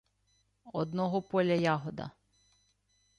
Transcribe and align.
Одного 0.73 1.21
поля 1.21 1.53
ягода. 1.55 2.11